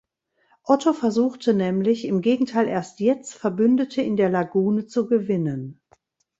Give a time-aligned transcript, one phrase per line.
[0.63, 5.79] Otto versuchte nämlich im Gegenteil erst jetzt Verbündete in der Lagune zu gewinnen.